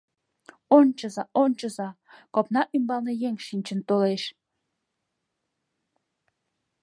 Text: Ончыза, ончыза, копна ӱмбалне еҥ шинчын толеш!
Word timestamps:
Ончыза, 0.77 1.23
ончыза, 1.43 1.89
копна 2.33 2.61
ӱмбалне 2.75 3.13
еҥ 3.27 3.35
шинчын 3.47 3.79
толеш! 3.87 4.23